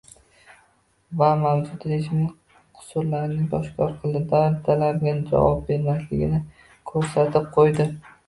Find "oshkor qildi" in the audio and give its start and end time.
3.59-4.23